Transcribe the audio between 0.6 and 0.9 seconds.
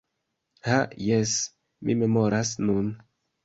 Ha